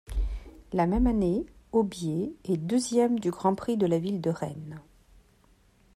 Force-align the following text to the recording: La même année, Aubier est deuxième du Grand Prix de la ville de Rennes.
La 0.73 0.87
même 0.87 1.05
année, 1.05 1.45
Aubier 1.73 2.35
est 2.45 2.57
deuxième 2.57 3.19
du 3.19 3.29
Grand 3.29 3.53
Prix 3.53 3.77
de 3.77 3.85
la 3.85 3.99
ville 3.99 4.19
de 4.19 4.31
Rennes. 4.31 4.81